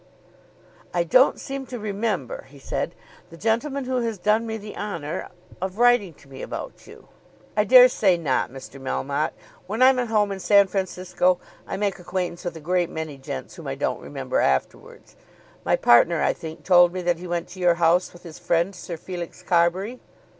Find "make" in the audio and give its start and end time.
11.77-11.99